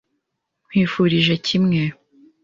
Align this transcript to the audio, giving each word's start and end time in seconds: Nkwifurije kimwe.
Nkwifurije 0.67 1.33
kimwe. 1.45 1.81